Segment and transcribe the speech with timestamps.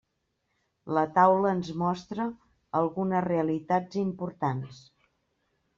[0.97, 2.27] La taula ens mostra
[2.83, 4.83] algunes realitats importants.